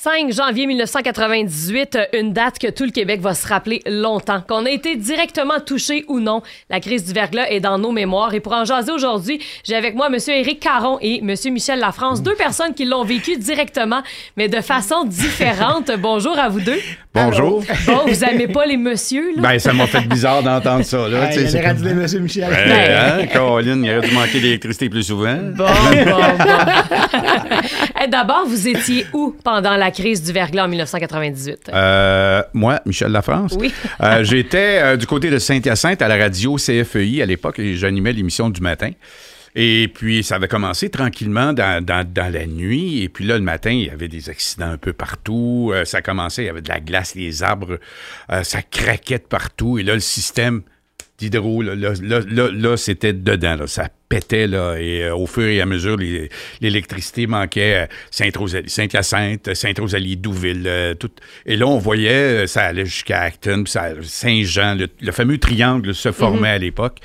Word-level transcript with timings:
5 0.00 0.32
janvier 0.32 0.68
1998, 0.68 1.98
une 2.12 2.32
date 2.32 2.60
que 2.60 2.68
tout 2.70 2.84
le 2.84 2.90
Québec 2.92 3.20
va 3.20 3.34
se 3.34 3.48
rappeler 3.48 3.82
longtemps. 3.84 4.42
Qu'on 4.48 4.64
a 4.64 4.70
été 4.70 4.94
directement 4.94 5.58
touché 5.58 6.04
ou 6.06 6.20
non, 6.20 6.40
la 6.70 6.78
crise 6.78 7.04
du 7.04 7.12
verglas 7.12 7.48
est 7.50 7.58
dans 7.58 7.78
nos 7.78 7.90
mémoires. 7.90 8.32
Et 8.32 8.38
pour 8.38 8.52
en 8.52 8.64
jaser 8.64 8.92
aujourd'hui, 8.92 9.40
j'ai 9.64 9.74
avec 9.74 9.96
moi 9.96 10.06
M. 10.06 10.16
Éric 10.28 10.60
Caron 10.60 10.98
et 11.00 11.18
M. 11.18 11.34
Michel 11.52 11.80
Lafrance, 11.80 12.22
deux 12.22 12.36
personnes 12.36 12.74
qui 12.74 12.84
l'ont 12.84 13.02
vécu 13.02 13.36
directement, 13.38 14.02
mais 14.36 14.46
de 14.48 14.60
façon 14.60 15.04
différente. 15.04 15.90
Bonjour 15.98 16.38
à 16.38 16.48
vous 16.48 16.60
deux. 16.60 16.78
Bonjour. 17.12 17.64
Bon, 17.86 18.02
vous 18.06 18.22
aimez 18.24 18.46
pas 18.46 18.66
les 18.66 18.76
messieurs, 18.76 19.32
là? 19.34 19.42
Ben, 19.42 19.58
ça 19.58 19.72
m'a 19.72 19.88
fait 19.88 20.02
bizarre 20.06 20.44
d'entendre 20.44 20.84
ça. 20.84 21.08
Là, 21.08 21.28
Hey, 21.32 21.48
c'est 21.48 21.60
comme- 21.60 21.78
Monsieur 21.94 22.20
Michel. 22.20 22.44
Ouais, 22.48 22.94
hein, 22.94 23.26
Caroline, 23.26 23.84
il 23.84 23.96
aurait 23.98 24.08
dû 24.08 24.14
manquer 24.14 24.38
d'électricité 24.38 24.88
plus 24.88 25.02
souvent. 25.02 25.34
Bon, 25.56 25.64
bon, 25.66 26.14
bon. 26.38 26.52
Eh, 28.00 28.06
D'abord, 28.06 28.44
vous 28.46 28.68
étiez 28.68 29.06
où 29.12 29.34
pendant 29.42 29.74
la 29.76 29.90
crise 30.00 30.22
du 30.22 30.32
verglas 30.32 30.64
en 30.64 30.68
1998? 30.68 31.70
Euh, 31.72 32.42
moi, 32.54 32.80
Michel 32.86 33.10
Lafrance? 33.12 33.56
Oui. 33.58 33.72
Euh, 34.02 34.22
J'étais 34.24 34.80
euh, 34.82 34.96
du 34.96 35.06
côté 35.06 35.30
de 35.30 35.38
Saint-Hyacinthe 35.38 36.02
à 36.02 36.08
la 36.08 36.16
radio 36.16 36.56
CFEI 36.56 37.22
à 37.22 37.26
l'époque 37.26 37.58
et 37.58 37.74
j'animais 37.76 38.12
l'émission 38.12 38.50
du 38.50 38.60
matin. 38.60 38.90
Et 39.54 39.90
puis, 39.92 40.22
ça 40.22 40.36
avait 40.36 40.46
commencé 40.46 40.88
tranquillement 40.90 41.52
dans, 41.52 41.84
dans- 41.84 42.06
dans 42.08 42.32
la 42.32 42.46
nuit. 42.46 43.02
Et 43.02 43.08
puis 43.08 43.24
là, 43.24 43.36
le 43.38 43.42
matin, 43.42 43.70
il 43.70 43.86
y 43.86 43.90
avait 43.90 44.06
des 44.08 44.28
accidents 44.30 44.70
un 44.70 44.76
peu 44.76 44.92
partout. 44.92 45.70
Euh, 45.74 45.84
ça 45.84 46.00
commençait, 46.02 46.42
il 46.42 46.46
y 46.46 46.50
avait 46.50 46.62
de 46.62 46.68
la 46.68 46.80
glace, 46.80 47.14
les 47.16 47.42
arbres, 47.42 47.78
euh, 48.30 48.42
ça 48.44 48.62
craquait 48.62 49.18
de 49.18 49.24
partout. 49.24 49.78
Et 49.78 49.82
là, 49.82 49.94
le 49.94 50.00
système 50.00 50.62
d'hydro, 51.18 51.62
là, 51.62 51.74
là, 51.74 51.92
là, 52.00 52.48
là, 52.52 52.76
c'était 52.76 53.12
dedans. 53.12 53.56
Là, 53.56 53.66
ça 53.66 53.88
pétait. 54.08 54.46
Là, 54.46 54.76
et 54.78 55.04
euh, 55.04 55.14
au 55.14 55.26
fur 55.26 55.46
et 55.46 55.60
à 55.60 55.66
mesure, 55.66 55.96
l'électricité 56.60 57.26
manquait 57.26 57.74
à 57.74 57.88
Saint-Hyacinthe, 58.10 59.54
Saint-Rosalie, 59.54 60.16
Douville. 60.16 60.64
euh, 60.66 60.94
tout. 60.94 61.10
Et 61.44 61.56
là, 61.56 61.66
on 61.66 61.78
voyait, 61.78 62.44
euh, 62.44 62.46
ça 62.46 62.62
allait 62.62 62.86
jusqu'à 62.86 63.20
Acton, 63.22 63.64
Saint-Jean. 63.66 64.74
Le, 64.76 64.88
le 65.00 65.12
fameux 65.12 65.38
triangle 65.38 65.94
se 65.94 66.12
formait 66.12 66.50
à 66.50 66.58
l'époque. 66.58 66.98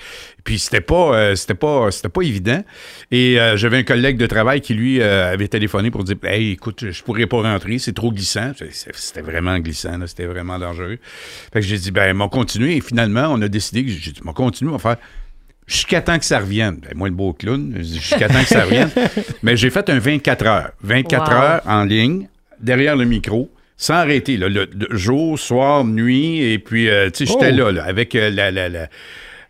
Puis 0.43 0.59
c'était 0.59 0.81
pas, 0.81 1.15
euh, 1.15 1.35
c'était 1.35 1.53
pas, 1.53 1.89
c'était 1.91 2.09
pas 2.09 2.21
évident. 2.21 2.63
Et 3.11 3.39
euh, 3.39 3.55
j'avais 3.55 3.77
un 3.77 3.83
collègue 3.83 4.17
de 4.17 4.25
travail 4.25 4.59
qui 4.59 4.73
lui 4.73 4.99
euh, 5.01 5.31
avait 5.31 5.47
téléphoné 5.47 5.89
pour 5.89 6.03
dire, 6.03 6.17
hey, 6.23 6.51
écoute, 6.51 6.91
je 6.91 7.03
pourrais 7.03 7.27
pas 7.27 7.41
rentrer, 7.41 7.79
c'est 7.79 7.93
trop 7.93 8.11
glissant. 8.11 8.51
C'était 8.69 9.21
vraiment 9.21 9.57
glissant, 9.59 9.97
c'était 10.05 10.25
vraiment 10.25 10.59
dangereux. 10.59 10.97
Fait 11.53 11.61
que 11.61 11.65
j'ai 11.65 11.77
dit, 11.77 11.91
ben, 11.91 12.13
m'ont 12.13 12.27
continué. 12.29 12.75
Et 12.77 12.81
finalement, 12.81 13.27
on 13.31 13.41
a 13.41 13.47
décidé 13.47 13.83
que 13.85 13.89
j'ai 13.91 14.11
dit, 14.11 14.19
m'ont 14.23 14.33
continué, 14.33 14.69
on 14.69 14.77
va 14.77 14.95
faire 14.95 14.97
jusqu'à 15.65 16.01
temps 16.01 16.19
que 16.19 16.25
ça 16.25 16.39
revienne. 16.39 16.79
Ben, 16.81 16.91
moi, 16.93 17.07
le 17.07 17.15
beau 17.15 17.31
clown, 17.31 17.77
jusqu'à 17.77 18.27
temps 18.27 18.41
que 18.41 18.49
ça 18.49 18.65
revienne. 18.65 18.89
Mais 19.43 19.55
j'ai 19.55 19.69
fait 19.69 19.89
un 19.89 19.99
24 19.99 20.45
heures. 20.45 20.71
24 20.81 21.25
Wow. 21.31 21.37
heures 21.37 21.61
en 21.65 21.83
ligne, 21.85 22.27
derrière 22.59 22.97
le 22.97 23.05
micro. 23.05 23.49
Sans 23.77 23.95
arrêter, 23.95 24.37
là, 24.37 24.49
le, 24.49 24.69
le 24.77 24.95
jour, 24.95 25.37
soir, 25.39 25.83
nuit, 25.83 26.41
et 26.41 26.59
puis, 26.59 26.89
euh, 26.89 27.09
tu 27.09 27.25
sais, 27.25 27.33
j'étais 27.33 27.51
Oh. 27.53 27.57
là, 27.65 27.71
là, 27.71 27.83
avec 27.85 28.13
euh, 28.13 28.29
la, 28.29 28.51
la, 28.51 28.69
la, 28.69 28.87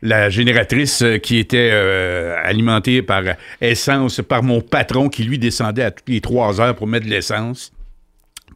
la 0.04 0.30
génératrice 0.30 1.02
euh, 1.02 1.18
qui 1.18 1.38
était 1.38 1.70
euh, 1.72 2.36
alimentée 2.44 3.02
par 3.02 3.23
essence 3.62 4.22
par 4.28 4.44
mon 4.44 4.62
patron 4.62 5.08
qui 5.09 5.23
lui 5.23 5.40
descendait 5.40 5.84
à 5.84 5.92
toutes 5.92 6.09
les 6.09 6.22
trois 6.22 6.59
heures 6.62 6.76
pour 6.76 6.88
mettre 6.88 7.06
de 7.06 7.12
l'essence 7.12 7.72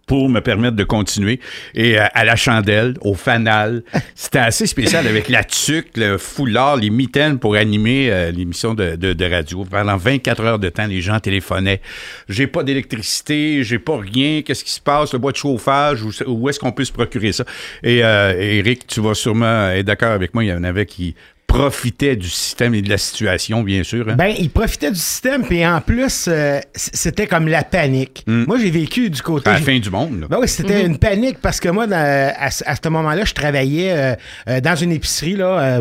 pour 0.06 0.30
me 0.30 0.40
permettre 0.40 0.78
de 0.78 0.86
continuer. 0.86 1.42
Et 1.76 2.00
euh, 2.00 2.06
à 2.14 2.24
la 2.24 2.38
chandelle, 2.38 2.94
au 3.02 3.14
fanal, 3.14 3.84
c'était 4.16 4.40
assez 4.40 4.66
spécial 4.66 5.06
avec 5.06 5.28
la 5.28 5.44
tuque, 5.44 5.98
le 5.98 6.18
foulard, 6.18 6.78
les 6.78 6.90
mitaines 6.90 7.40
pour 7.40 7.56
animer 7.56 8.10
euh, 8.10 8.32
l'émission 8.32 8.74
de, 8.74 8.96
de- 8.96 9.12
de 9.12 9.26
radio. 9.26 9.66
Pendant 9.70 9.98
24 9.98 10.44
heures 10.46 10.60
de 10.60 10.70
temps, 10.70 10.88
les 10.88 11.02
gens 11.02 11.20
téléphonaient. 11.20 11.82
J'ai 12.30 12.48
pas 12.48 12.64
d'électricité, 12.64 13.64
j'ai 13.64 13.80
pas 13.80 13.98
rien. 14.00 14.44
Qu'est-ce 14.44 14.64
qui 14.64 14.72
se 14.72 14.80
passe? 14.80 15.12
Le 15.12 15.20
bois 15.20 15.34
de 15.34 15.38
chauffage? 15.38 16.02
Où, 16.04 16.12
où 16.28 16.48
est-ce 16.48 16.60
qu'on 16.62 16.72
peut 16.72 16.86
se 16.86 16.94
procurer 16.94 17.34
ça? 17.34 17.44
Et 17.84 18.02
euh, 18.02 18.34
Eric, 18.40 18.88
tu 18.88 19.02
vas 19.02 19.14
sûrement 19.14 19.72
être 19.72 19.86
d'accord 19.88 20.12
avec 20.12 20.34
moi, 20.34 20.44
il 20.46 20.48
y 20.48 20.54
en 20.54 20.64
avait 20.64 20.86
qui 20.86 21.16
profitaient 21.48 22.16
du 22.16 22.30
système 22.30 22.76
et 22.76 22.82
de 22.82 22.90
la 22.90 22.98
situation, 22.98 23.64
bien 23.64 23.82
sûr. 23.84 24.06
hein. 24.10 24.16
Ben, 24.16 24.34
il 24.38 24.50
profitait 24.50 24.92
du 24.92 25.00
système, 25.00 25.44
puis 25.46 25.66
en 25.66 25.80
plus, 25.82 26.26
euh, 26.28 26.60
c'était 26.76 27.26
comme 27.26 27.48
la 27.48 27.64
panique. 27.64 28.24
Moi, 28.28 28.58
j'ai 28.60 28.70
vécu 28.70 29.10
du 29.10 29.22
côté. 29.22 29.50
à 29.50 29.54
la 29.54 29.60
fin 29.62 29.80
du 29.80 29.90
monde. 29.90 30.22
là. 30.22 30.28
Ben 30.30 30.38
oui, 30.42 30.48
c'était 30.48 30.86
une 30.86 30.98
panique 31.00 31.38
parce 31.42 31.60
que 31.60 31.70
moi, 31.70 31.88
dans- 31.88 32.34
à, 32.38 32.52
ce- 32.52 32.64
à 32.68 32.76
ce 32.76 32.90
moment-là, 32.90 33.24
je 33.26 33.34
travaillais 33.34 33.92
euh, 33.92 34.16
euh, 34.50 34.62
dans 34.62 34.76
une 34.76 34.92
épicerie, 34.92 35.36
là, 35.38 35.80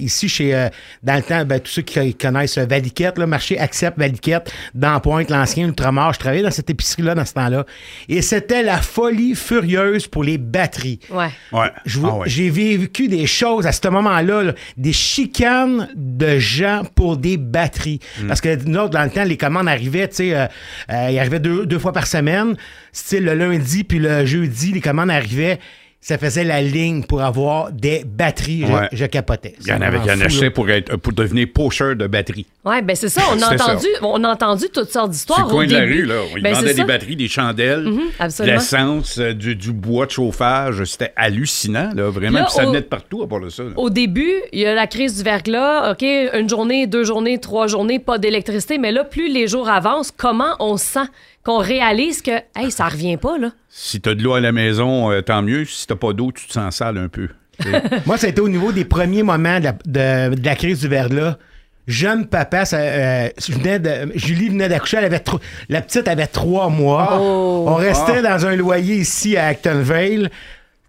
ici, 0.00 0.28
chez, 0.28 0.54
euh, 0.54 0.68
dans 1.02 1.14
le 1.16 1.22
temps, 1.22 1.44
ben, 1.44 1.60
tous 1.60 1.70
ceux 1.72 1.82
qui 1.82 2.14
connaissent 2.14 2.58
euh, 2.58 2.66
Valiquette, 2.66 3.18
là, 3.18 3.26
marché 3.26 3.58
Accept 3.58 3.98
Valiquette, 3.98 4.52
dans 4.74 5.00
Pointe, 5.00 5.30
l'ancien 5.30 5.66
Ultramar, 5.66 6.12
je 6.12 6.18
travaillais 6.18 6.42
dans 6.42 6.50
cette 6.50 6.68
épicerie-là 6.70 7.14
dans 7.14 7.24
ce 7.24 7.32
temps-là. 7.32 7.64
Et 8.08 8.20
c'était 8.22 8.62
la 8.62 8.78
folie 8.82 9.34
furieuse 9.34 10.06
pour 10.06 10.22
les 10.24 10.36
batteries. 10.38 11.00
Ouais. 11.10 11.26
Ouais. 11.52 11.70
Ah 12.04 12.14
ouais. 12.16 12.28
J'ai 12.28 12.50
vécu 12.50 13.08
des 13.08 13.26
choses 13.26 13.66
à 13.66 13.72
ce 13.72 13.88
moment-là, 13.88 14.42
là, 14.42 14.52
des 14.76 14.92
chicanes 15.06 15.88
de 15.94 16.38
gens 16.38 16.82
pour 16.94 17.16
des 17.16 17.36
batteries. 17.36 18.00
Mm. 18.20 18.26
Parce 18.26 18.40
que 18.40 18.64
nous 18.64 18.88
dans 18.88 19.04
le 19.04 19.10
temps, 19.10 19.24
les 19.24 19.36
commandes 19.36 19.68
arrivaient, 19.68 20.08
tu 20.08 20.16
sais, 20.16 20.34
euh, 20.34 20.46
euh, 20.90 21.08
ils 21.10 21.18
arrivaient 21.18 21.40
deux, 21.40 21.66
deux 21.66 21.78
fois 21.78 21.92
par 21.92 22.06
semaine. 22.06 22.56
Style 22.92 23.24
le 23.24 23.34
lundi 23.34 23.84
puis 23.84 23.98
le 23.98 24.26
jeudi, 24.26 24.72
les 24.72 24.80
commandes 24.80 25.10
arrivaient. 25.10 25.58
Ça 26.00 26.18
faisait 26.18 26.44
la 26.44 26.62
ligne 26.62 27.02
pour 27.02 27.20
avoir 27.22 27.72
des 27.72 28.04
batteries. 28.06 28.64
Je- 28.64 28.72
Ouais. 28.72 28.88
Je, 28.92 29.06
capotais. 29.06 29.54
Il 29.62 29.66
y 29.68 29.72
en 29.72 29.80
avait 29.80 29.98
qui 30.00 30.10
en 30.10 30.20
achetaient 30.20 30.50
pour, 30.50 30.70
être, 30.70 30.96
pour 30.98 31.12
devenir 31.12 31.48
pocheur 31.52 31.96
de 31.96 32.06
batterie. 32.06 32.46
Ouais, 32.64 32.80
ben 32.82 32.94
c'est 32.94 33.08
ça. 33.08 33.22
On 33.32 33.42
a 33.42 33.56
ça. 33.58 33.64
entendu, 33.72 33.86
on 34.02 34.22
a 34.22 34.28
entendu 34.28 34.66
toutes 34.72 34.90
sortes 34.92 35.10
d'histoires. 35.10 35.46
le 35.46 35.50
coin 35.50 35.64
au 35.64 35.66
de 35.66 35.72
la 35.72 35.80
début. 35.80 36.02
rue, 36.02 36.06
là. 36.06 36.14
Ils 36.36 36.42
Ben, 36.42 36.54
vendaient 36.54 36.68
c'est 36.68 36.74
des 36.74 36.80
ça. 36.82 36.86
batteries, 36.86 37.16
des 37.16 37.26
chandelles, 37.28 37.84
de 37.84 37.98
absolument. 38.20 38.54
l'essence, 38.56 39.18
euh, 39.18 39.32
du, 39.32 39.56
du 39.56 39.72
bois 39.72 40.06
de 40.06 40.12
chauffage. 40.12 40.84
C'était 40.84 41.12
hallucinant, 41.16 41.90
là, 41.94 42.08
vraiment. 42.10 42.38
Là, 42.38 42.44
Puis 42.44 42.54
ça 42.54 42.64
au- 42.64 42.68
venait 42.68 42.82
de 42.82 42.86
partout 42.86 43.22
à 43.22 43.28
part 43.28 43.40
de 43.40 43.48
ça. 43.48 43.64
là. 43.64 43.70
Au 43.76 43.90
début, 43.90 44.32
il 44.52 44.60
y 44.60 44.66
a 44.66 44.74
la 44.74 44.86
crise 44.86 45.16
du 45.16 45.24
verglas. 45.24 45.90
OK, 45.90 46.02
une 46.02 46.48
journée, 46.48 46.86
deux 46.86 47.02
journées, 47.04 47.38
trois 47.38 47.66
journées, 47.66 47.98
pas 47.98 48.18
d'électricité. 48.18 48.78
Mais 48.78 48.92
là, 48.92 49.02
plus 49.02 49.28
les 49.32 49.48
jours 49.48 49.68
avancent, 49.68 50.12
comment 50.16 50.54
on 50.60 50.76
sent 50.76 51.00
qu'on 51.46 51.58
réalise 51.58 52.20
que, 52.22 52.32
hey, 52.56 52.70
ça 52.70 52.88
revient 52.88 53.16
pas, 53.16 53.38
là? 53.38 53.52
Si 53.70 54.00
t'as 54.00 54.14
de 54.14 54.22
l'eau 54.22 54.34
à 54.34 54.40
la 54.40 54.52
maison, 54.52 55.10
euh, 55.12 55.22
tant 55.22 55.40
mieux. 55.42 55.64
Si 55.64 55.86
t'as 55.86 55.94
pas 55.96 56.12
d'eau, 56.12 56.32
tu 56.32 56.46
te 56.46 56.52
sens 56.52 56.76
sale 56.76 56.98
un 56.98 57.08
peu. 57.08 57.28
Moi, 58.06 58.18
ça 58.18 58.26
a 58.26 58.30
été 58.30 58.40
au 58.42 58.48
niveau 58.50 58.72
des 58.72 58.84
premiers 58.84 59.22
moments 59.22 59.58
de 59.60 59.64
la, 59.64 59.72
de- 59.72 60.34
de 60.34 60.44
la 60.44 60.54
crise 60.56 60.80
du 60.80 60.88
verglas. 60.88 61.38
Jeune 61.86 62.26
papa, 62.26 62.64
ça, 62.64 62.78
euh, 62.78 63.28
je 63.38 63.52
venais 63.52 63.78
de- 63.78 64.10
Julie 64.16 64.48
venait 64.48 64.68
d'accoucher, 64.68 64.96
elle 64.98 65.04
avait 65.04 65.20
tro- 65.20 65.38
la 65.68 65.80
petite 65.80 66.08
avait 66.08 66.26
trois 66.26 66.68
mois. 66.68 67.16
Oh. 67.20 67.64
On 67.68 67.74
restait 67.76 68.22
dans 68.22 68.44
un 68.44 68.56
loyer 68.56 68.96
ici 68.96 69.36
à 69.36 69.46
Actonville. 69.46 70.30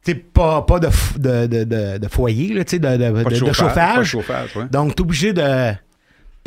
T'sais, 0.04 0.16
pas, 0.16 0.64
pas 0.64 0.80
de, 0.80 0.88
f- 0.88 1.20
de, 1.20 1.46
de, 1.46 1.64
de- 1.66 1.98
de 2.00 2.08
foyer, 2.08 2.54
là, 2.54 2.64
de, 2.64 2.78
de, 2.78 2.88
Pas 2.88 2.98
de 2.98 3.36
de- 3.36 3.46
de 3.46 3.54
chauffage, 3.54 3.54
chauffage. 3.54 3.76
pas 3.96 4.00
de 4.00 4.04
chauffage, 4.06 4.56
ouais. 4.56 4.64
Donc, 4.72 4.96
t'es 4.96 5.02
obligé 5.02 5.34
de 5.34 5.72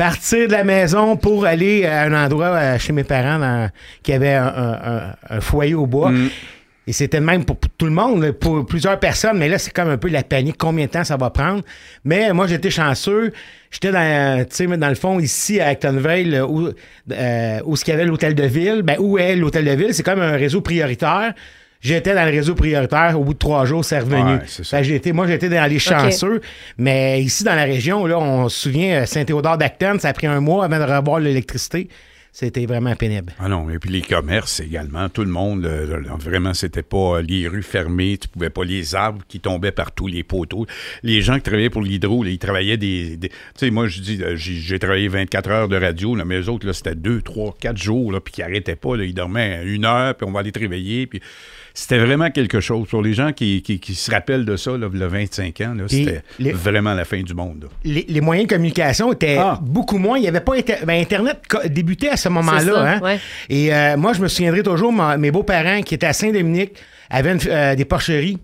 partir 0.04 0.46
de 0.48 0.52
la 0.52 0.64
maison 0.64 1.16
pour 1.16 1.44
aller 1.44 1.84
à 1.84 2.04
un 2.04 2.24
endroit 2.24 2.46
euh, 2.46 2.78
chez 2.78 2.92
mes 2.94 3.04
parents 3.04 3.38
dans- 3.38 3.68
qui 4.02 4.12
avait 4.14 4.32
un, 4.32 4.46
un- 4.46 4.80
un- 4.94 5.14
un 5.36 5.40
foyer 5.42 5.74
au 5.74 5.86
bois. 5.86 6.10
Mm. 6.10 6.28
Et 6.86 6.92
c'était 6.94 7.20
même 7.20 7.44
pour, 7.44 7.56
pour 7.58 7.70
tout 7.76 7.84
le 7.84 7.92
monde, 7.92 8.30
pour 8.32 8.64
plusieurs 8.64 8.98
personnes, 8.98 9.36
mais 9.38 9.48
là, 9.48 9.58
c'est 9.58 9.72
comme 9.72 9.90
un 9.90 9.98
peu 9.98 10.08
la 10.08 10.22
panique, 10.22 10.56
combien 10.58 10.86
de 10.86 10.90
temps 10.90 11.04
ça 11.04 11.18
va 11.18 11.28
prendre. 11.28 11.62
Mais 12.04 12.32
moi, 12.32 12.46
j'étais 12.46 12.70
chanceux. 12.70 13.32
J'étais 13.70 13.92
dans, 13.92 14.46
dans 14.78 14.88
le 14.88 14.94
fond, 14.94 15.20
ici, 15.20 15.60
à 15.60 15.66
Actonville, 15.68 16.42
où, 16.48 16.70
euh, 17.12 17.60
où 17.66 17.76
ce 17.76 17.84
qu'il 17.84 17.92
y 17.92 17.96
avait 17.96 18.06
l'hôtel 18.06 18.34
de 18.34 18.44
ville. 18.44 18.80
Ben, 18.82 18.96
où 18.98 19.18
est 19.18 19.36
l'hôtel 19.36 19.66
de 19.66 19.70
ville? 19.72 19.92
C'est 19.94 20.02
comme 20.02 20.22
un 20.22 20.32
réseau 20.36 20.62
prioritaire. 20.62 21.34
J'étais 21.80 22.14
dans 22.14 22.24
le 22.24 22.30
réseau 22.30 22.54
prioritaire. 22.54 23.18
Au 23.18 23.24
bout 23.24 23.32
de 23.34 23.38
trois 23.38 23.64
jours, 23.64 23.84
c'est 23.84 23.98
revenu. 24.00 24.22
Ouais, 24.34 24.40
ça. 24.46 24.80
Été- 24.82 25.12
moi, 25.12 25.26
j'étais 25.26 25.48
dans 25.48 25.66
les 25.70 25.78
chanceux. 25.78 26.40
Mais 26.76 27.22
ici, 27.22 27.42
dans 27.44 27.54
la 27.54 27.64
région, 27.64 28.04
là, 28.06 28.18
on 28.18 28.48
se 28.50 28.60
souvient, 28.68 29.02
euh, 29.02 29.06
Saint-Théodore 29.06 29.56
d'Acton, 29.56 29.96
ça 29.98 30.08
a 30.08 30.12
pris 30.12 30.26
un 30.26 30.40
mois 30.40 30.66
avant 30.66 30.78
de 30.78 30.84
revoir 30.92 31.20
l'électricité. 31.20 31.88
C'était 32.32 32.64
vraiment 32.64 32.94
pénible. 32.94 33.32
Ah 33.40 33.48
non, 33.48 33.68
et 33.70 33.80
puis 33.80 33.90
les 33.90 34.02
commerces 34.02 34.60
également, 34.60 35.08
tout 35.08 35.24
le 35.24 35.30
monde, 35.30 35.64
euh, 35.66 35.98
vraiment, 36.20 36.54
c'était 36.54 36.84
pas 36.84 37.16
euh, 37.16 37.22
les 37.22 37.48
rues 37.48 37.64
fermées, 37.64 38.18
tu 38.18 38.28
pouvais 38.28 38.50
pas, 38.50 38.62
les 38.62 38.94
arbres 38.94 39.22
qui 39.26 39.40
tombaient 39.40 39.72
partout, 39.72 40.06
les 40.06 40.22
poteaux. 40.22 40.64
Les 41.02 41.22
gens 41.22 41.34
qui 41.36 41.42
travaillaient 41.42 41.70
pour 41.70 41.82
l'hydro, 41.82 42.22
là, 42.22 42.30
ils 42.30 42.38
travaillaient 42.38 42.76
des... 42.76 43.16
des- 43.16 43.30
tu 43.30 43.34
sais, 43.56 43.70
moi, 43.72 43.88
je 43.88 44.00
dis, 44.00 44.22
euh, 44.22 44.36
j'ai 44.36 44.54
j'ai 44.54 44.78
travaillé 44.78 45.08
24 45.08 45.50
heures 45.50 45.68
de 45.68 45.76
radio, 45.76 46.14
là, 46.14 46.24
mais 46.24 46.38
eux 46.40 46.48
autres, 46.48 46.68
là, 46.68 46.72
c'était 46.72 46.94
2, 46.94 47.20
3, 47.20 47.56
4 47.60 47.76
jours, 47.76 48.12
là, 48.12 48.20
puis 48.20 48.32
qui 48.32 48.42
arrêtaient 48.42 48.76
pas, 48.76 48.96
là, 48.96 49.02
ils 49.04 49.14
dormaient 49.14 49.62
une 49.64 49.84
heure, 49.84 50.14
puis 50.14 50.24
on 50.28 50.30
va 50.30 50.38
aller 50.40 50.52
te 50.52 50.60
réveiller, 50.60 51.08
puis 51.08 51.20
c'était 51.74 51.98
vraiment 51.98 52.30
quelque 52.30 52.60
chose. 52.60 52.88
Pour 52.88 53.02
les 53.02 53.14
gens 53.14 53.32
qui, 53.32 53.62
qui- 53.62 53.78
qui 53.80 53.94
se 53.94 54.10
rappellent 54.10 54.44
de 54.44 54.56
ça, 54.56 54.72
là, 54.76 54.88
le 54.92 55.06
25 55.06 55.60
ans, 55.62 55.74
c'était 55.88 56.22
les- 56.38 56.52
vraiment 56.52 56.94
la 56.94 57.04
fin 57.04 57.22
du 57.22 57.34
monde. 57.34 57.68
les, 57.84 58.04
les 58.08 58.20
moyens 58.20 58.48
de 58.48 58.54
communication 58.54 59.12
étaient 59.12 59.36
Ah. 59.38 59.58
beaucoup 59.62 59.98
moins. 59.98 60.18
Il 60.18 60.22
n'y 60.22 60.28
avait 60.28 60.40
pas 60.40 60.54
Inter- 60.56 60.84
ben, 60.84 61.00
Internet 61.00 61.38
débutait 61.66 62.08
à 62.10 62.16
ce 62.16 62.28
moment-là. 62.28 62.94
hein. 62.96 63.00
ouais. 63.00 63.18
Et 63.48 63.72
euh, 63.74 63.96
moi, 63.96 64.12
je 64.12 64.20
me 64.20 64.28
souviendrai 64.28 64.62
toujours, 64.62 64.92
ma- 64.92 65.16
mes 65.16 65.30
beaux-parents 65.30 65.82
qui 65.82 65.94
étaient 65.94 66.06
à 66.06 66.12
Saint-Dominique 66.12 66.72
avaient 67.08 67.32
une- 67.32 67.40
euh, 67.48 67.74
des 67.74 67.84
porcheries. 67.84 68.38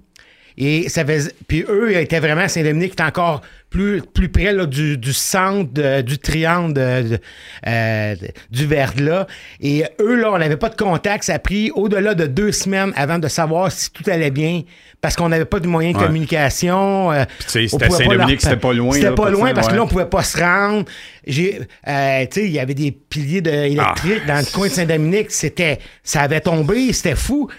Et 0.59 0.89
ça 0.89 1.05
faisait, 1.05 1.33
puis 1.47 1.65
eux 1.69 1.93
ils 1.93 1.99
étaient 1.99 2.19
vraiment, 2.21 2.49
Saint-Dominique 2.49 2.93
était 2.95 3.03
encore 3.03 3.43
plus, 3.77 4.01
plus 4.01 4.31
près 4.31 4.55
là, 4.55 4.65
du, 4.65 4.97
du 4.97 5.13
centre, 5.13 6.01
du 6.01 6.19
triangle 6.19 6.73
de- 6.73 7.19
euh, 7.67 8.15
du 8.51 8.67
Verglas. 8.67 9.27
Et 9.61 9.85
eux, 10.01 10.17
là, 10.19 10.33
on 10.33 10.39
n'avait 10.39 10.57
pas 10.57 10.71
de 10.71 10.77
contact. 10.77 11.25
Ça 11.25 11.35
a 11.35 11.39
pris 11.39 11.71
au-delà 11.75 12.15
de 12.15 12.27
deux 12.27 12.53
semaines 12.53 12.93
avant 12.97 13.19
de 13.19 13.29
savoir 13.29 13.71
si 13.71 13.91
tout 13.91 14.03
allait 14.11 14.31
bien, 14.31 14.63
parce 15.03 15.15
qu'on 15.15 15.29
n'avait 15.29 15.45
pas 15.45 15.61
de 15.61 15.67
moyens 15.67 15.95
de 15.95 16.01
Ouais. 16.01 16.07
communication. 16.07 17.13
euh, 17.13 17.25
c'était 17.47 17.69
Saint-Dominique, 17.69 18.41
c'était 18.41 18.57
pas 18.57 18.73
loin, 18.73 18.93
C'était 18.93 19.11
pas 19.15 19.29
loin 19.31 19.53
parce 19.53 19.69
que 19.69 19.75
là, 19.75 19.83
on 19.83 19.89
pouvait 19.89 20.07
pas 20.07 20.23
se 20.23 20.39
rendre. 20.39 20.87
J'ai, 21.27 21.61
euh, 21.87 22.25
il 22.37 22.51
y 22.51 22.59
avait 22.59 22.73
des 22.75 22.93
piliers 22.93 23.43
de, 23.43 23.51
électriques 23.51 24.23
Ah. 24.27 24.33
dans 24.33 24.39
le 24.39 24.51
coin 24.55 24.69
de 24.69 24.73
Saint-Dominique. 24.73 25.31
C'était, 25.33 25.81
ça 26.03 26.23
avait 26.23 26.41
tombé, 26.41 26.93
c'était 26.95 27.15
fou. 27.15 27.51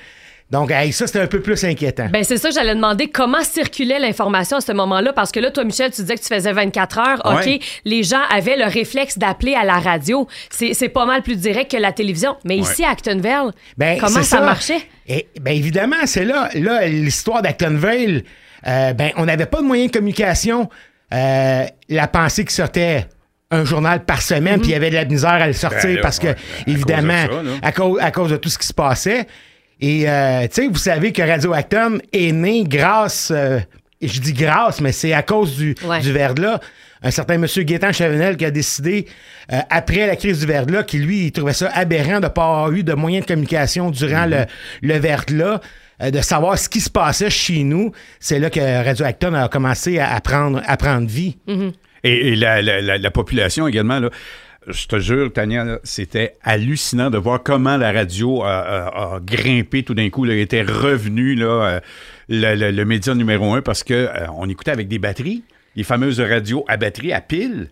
Donc, 0.50 0.72
hey, 0.72 0.94
ça, 0.94 1.08
c'était 1.08 1.20
un 1.20 1.28
peu 1.28 1.42
plus 1.42 1.62
inquiétant. 1.66 2.08
Ben 2.10 2.24
c'est 2.24 2.38
ça, 2.38 2.50
j'allais 2.52 2.74
demander 2.74 3.08
comment 3.10 3.42
circulait 3.44 4.00
l'information 4.00 4.58
à 4.58 4.62
ce 4.62 4.72
moment-là, 4.72 5.12
parce 5.12 5.32
que 5.34 5.42
là, 5.42 5.52
toi, 5.52 5.66
Michel, 5.66 5.92
tu 5.92 6.02
disais 6.02 6.16
que 6.16 6.22
tu 6.22 6.34
faisais 6.34 6.54
24 6.54 6.98
heures. 7.00 7.22
OK, 7.26 7.46
Ouais. 7.46 7.60
les 7.84 8.04
gens 8.04 8.22
avaient 8.32 8.56
le 8.56 8.64
réflexe 8.66 9.18
d'appeler 9.18 9.56
à 9.56 9.66
la 9.66 9.80
radio. 9.80 10.26
C'est 10.50 10.74
c'est 10.74 10.88
pas 10.88 11.06
mal 11.06 11.22
plus 11.22 11.36
direct 11.36 11.72
que 11.72 11.78
la 11.78 11.92
télévision. 11.92 12.38
Mais 12.46 12.58
ici, 12.58 12.86
à 12.86 12.92
Actonville, 12.92 13.52
Ben, 13.78 14.00
comment 14.00 14.24
ça, 14.24 14.40
marchait? 14.40 14.82
Et, 15.08 15.28
ben 15.42 15.52
évidemment, 15.54 15.98
c'est 16.06 16.24
là, 16.26 16.50
là 16.56 16.88
l'histoire 16.88 17.42
d'Actonville. 17.42 18.24
euh, 18.68 18.94
ben, 18.94 19.12
on 19.18 19.26
n'avait 19.26 19.46
pas 19.48 19.58
de 19.60 19.66
moyens 19.66 19.92
de 19.92 19.98
communication. 19.98 20.70
Euh, 21.14 21.66
la 21.90 22.08
pensée 22.08 22.46
qui 22.46 22.54
sortait 22.54 23.06
un 23.52 23.64
journal 23.66 24.04
par 24.06 24.22
semaine, 24.22 24.60
puis 24.60 24.70
il 24.70 24.74
y 24.74 24.76
avait 24.76 24.90
de 24.90 24.96
la 24.96 25.06
misère 25.06 25.30
à 25.32 25.48
le 25.48 25.54
sortir 25.54 25.84
Ben 25.84 25.96
là, 25.96 26.02
parce 26.02 26.20
que, 26.20 26.28
ouais, 26.28 26.36
à 26.68 26.70
évidemment, 26.70 27.28
cause 27.28 27.46
ça, 27.46 27.68
à, 27.68 27.72
cause, 27.72 28.00
à 28.02 28.12
cause 28.12 28.32
de 28.32 28.38
tout 28.38 28.50
ce 28.50 28.58
qui 28.58 28.68
se 28.68 28.74
passait. 28.74 29.28
Et, 29.82 30.10
euh, 30.10 30.42
tu 30.48 30.62
sais, 30.64 30.68
vous 30.68 30.76
savez 30.78 31.12
que 31.12 31.22
Radio 31.22 31.54
Acton 31.54 32.00
est 32.12 32.32
né 32.32 32.64
grâce, 32.64 33.32
euh, 33.36 33.60
je 34.02 34.20
dis 34.20 34.34
grâce, 34.34 34.82
mais 34.82 34.92
c'est 34.92 35.14
à 35.14 35.22
cause 35.24 35.56
du, 35.58 35.76
Ouais. 35.86 36.00
du 36.00 36.12
verglas. 36.12 36.60
Un 37.04 37.12
certain 37.12 37.38
monsieur 37.38 37.62
Gaétan 37.62 37.92
Chavanel 37.94 38.38
qui 38.38 38.46
a 38.46 38.50
décidé, 38.52 39.06
euh, 39.54 39.60
après 39.70 40.08
la 40.08 40.16
crise 40.16 40.40
du 40.40 40.48
verglas, 40.48 40.82
qui 40.84 40.98
lui, 40.98 41.26
il 41.28 41.32
trouvait 41.32 41.54
ça 41.54 41.70
aberrant 41.76 42.20
de 42.20 42.24
ne 42.26 42.28
pas 42.28 42.44
avoir 42.44 42.72
eu 42.72 42.84
de 42.84 42.94
moyens 42.94 43.24
de 43.26 43.28
communication 43.32 43.92
durant 43.92 44.26
le, 44.26 44.46
le 44.82 44.98
verglas, 44.98 45.60
euh, 46.02 46.10
de 46.10 46.22
savoir 46.22 46.58
ce 46.58 46.68
qui 46.70 46.82
se 46.82 46.90
passait 46.90 47.30
chez 47.30 47.64
nous. 47.64 47.92
C'est 48.20 48.40
là 48.40 48.50
que 48.50 48.84
Radio 48.84 49.06
Acton 49.06 49.36
a 49.36 49.48
commencé 49.48 50.00
à, 50.00 50.12
à 50.16 50.22
prendre, 50.22 50.60
à 50.66 50.76
prendre 50.76 51.08
vie. 51.08 51.38
Et, 52.04 52.30
et 52.30 52.36
la, 52.36 52.64
la- 52.64 52.82
la- 52.82 52.98
la 52.98 53.12
population 53.12 53.68
également, 53.68 54.00
là, 54.00 54.10
je 54.68 54.88
te 54.88 55.00
jure, 55.00 55.32
Tania, 55.32 55.80
c'était 55.84 56.36
hallucinant 56.44 57.10
de 57.10 57.18
voir 57.18 57.42
comment 57.42 57.78
la 57.78 57.92
radio 57.92 58.44
a, 58.44 59.20
grimpé 59.24 59.84
tout 59.84 59.94
d'un 59.94 60.10
coup, 60.10 60.26
là, 60.26 60.36
était 60.36 60.62
revenu 60.62 61.38
euh, 61.42 61.80
le, 62.28 62.84
média 62.84 63.16
numéro 63.16 63.54
un 63.54 63.62
parce 63.62 63.84
que 63.84 63.94
euh, 63.94 64.46
écoutait 64.50 64.72
avec 64.72 64.88
des 64.88 65.00
batteries, 65.00 65.44
les 65.76 65.84
fameuses 65.84 66.20
radios 66.20 66.66
à 66.68 66.78
batterie, 66.78 67.14
à 67.14 67.22
pile 67.22 67.70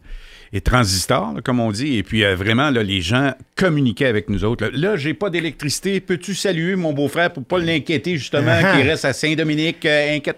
et 0.55 0.61
transistors, 0.61 1.33
là, 1.33 1.41
comme 1.43 1.59
on 1.59 1.69
dit. 1.69 1.97
Et 1.97 2.03
puis 2.03 2.23
euh, 2.23 2.33
vraiment, 2.33 2.69
là, 2.69 2.81
les 2.81 3.01
gens 3.01 3.33
communiquaient 3.57 4.05
avec 4.07 4.29
nous 4.29 4.45
autres. 4.45 4.63
Là, 4.67 4.71
Là, 4.73 4.95
j'ai 4.95 5.13
pas 5.13 5.29
d'électricité. 5.29 5.99
Peux-tu 5.99 6.33
saluer 6.33 6.77
mon 6.77 6.93
beau-frère 6.93 7.33
pour 7.33 7.43
pas 7.43 7.59
l'inquiéter, 7.59 8.15
justement, 8.17 8.57
Ah. 8.63 8.77
qui 8.77 8.83
reste 8.87 9.03
à 9.03 9.11
Saint-Dominique, 9.11 9.85
euh, 9.85 10.15
inquiète? 10.15 10.37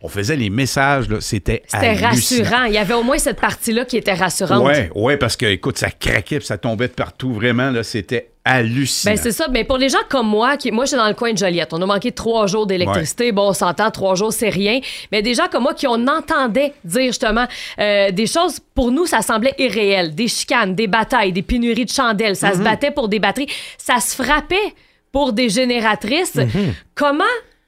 On 0.00 0.08
faisait 0.08 0.34
les 0.34 0.50
messages, 0.50 1.08
là, 1.08 1.18
c'était 1.20 1.62
C'était 1.68 1.92
rassurant. 1.92 2.64
Il 2.64 2.72
y 2.74 2.78
avait 2.78 2.94
au 2.94 3.04
moins 3.04 3.18
cette 3.18 3.40
partie-là 3.40 3.84
qui 3.84 3.96
était 3.96 4.14
rassurante. 4.14 4.64
Ouais, 4.66 4.90
ouais, 4.96 5.16
parce 5.16 5.36
que, 5.36 5.46
écoute, 5.46 5.78
ça 5.78 5.90
craquait 5.92 6.38
puis 6.38 6.46
ça 6.46 6.58
tombait 6.58 6.88
de 6.88 6.94
partout. 6.94 7.32
Vraiment, 7.32 7.70
là, 7.70 7.84
c'était 7.84 8.31
hallucinant. 8.44 9.14
Ben 9.14 9.20
c'est 9.20 9.32
ça. 9.32 9.48
Mais 9.48 9.64
pour 9.64 9.78
les 9.78 9.88
gens 9.88 9.98
comme 10.08 10.28
moi, 10.28 10.56
qui, 10.56 10.70
moi, 10.70 10.84
je 10.84 10.88
suis 10.88 10.96
dans 10.96 11.08
le 11.08 11.14
coin 11.14 11.32
de 11.32 11.38
Joliette. 11.38 11.72
On 11.72 11.82
a 11.82 11.86
manqué 11.86 12.12
trois 12.12 12.46
jours 12.46 12.66
d'électricité. 12.66 13.32
Bon, 13.32 13.48
on 13.48 13.52
s'entend, 13.52 13.90
trois 13.90 14.14
jours, 14.14 14.32
c'est 14.32 14.48
rien. 14.48 14.80
Mais 15.10 15.22
des 15.22 15.34
gens 15.34 15.48
comme 15.50 15.64
moi 15.64 15.74
qui 15.74 15.86
on 15.86 16.06
entendait 16.06 16.72
dire 16.84 17.06
justement 17.06 17.46
euh, 17.78 18.10
des 18.10 18.26
choses, 18.26 18.58
pour 18.74 18.90
nous, 18.90 19.06
ça 19.06 19.22
semblait 19.22 19.54
irréel. 19.58 20.14
Des 20.14 20.28
chicanes, 20.28 20.74
des 20.74 20.86
batailles, 20.86 21.32
des 21.32 21.42
pénuries 21.42 21.84
de 21.84 21.90
chandelles. 21.90 22.36
Ça 22.36 22.52
se 22.52 22.58
battait 22.58 22.90
pour 22.90 23.08
des 23.08 23.18
batteries. 23.18 23.48
Ça 23.78 24.00
se 24.00 24.20
frappait 24.20 24.74
pour 25.12 25.32
des 25.32 25.48
génératrices. 25.48 26.38
Comment 26.94 27.24